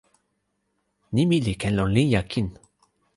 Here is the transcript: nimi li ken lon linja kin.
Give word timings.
nimi 1.13 1.37
li 1.45 1.53
ken 1.61 1.73
lon 1.77 1.91
linja 1.95 2.21
kin. 2.31 2.47